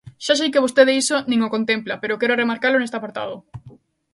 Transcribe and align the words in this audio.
Xa 0.25 0.33
sei 0.39 0.49
que 0.53 0.63
vostede 0.65 0.97
iso 1.03 1.17
nin 1.29 1.39
o 1.47 1.53
contempla, 1.55 1.95
pero 2.01 2.19
quero 2.19 2.39
remarcalo 2.41 2.77
neste 2.79 2.97
apartado. 2.97 3.35